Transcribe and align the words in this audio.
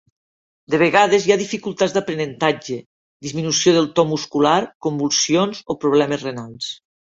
De 0.73 0.77
vegades, 0.83 1.25
hi 1.27 1.33
ha 1.33 1.35
dificultats 1.41 1.93
d'aprenentatge, 1.97 2.77
disminució 3.27 3.75
del 3.77 3.91
to 4.01 4.07
muscular, 4.15 4.55
convulsions 4.89 5.63
o 5.75 5.77
problemes 5.85 6.27
renals. 6.31 6.73